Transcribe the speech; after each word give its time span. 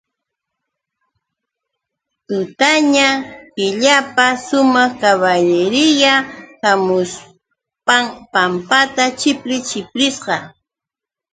Tutaña 2.27 3.07
killapa 3.55 4.27
sumaq 4.45 4.91
kaballiriya 5.01 6.13
hamukushpam 6.63 8.05
pampata 8.33 9.03
chipli 9.19 9.57
chiplishpa. 9.67 10.35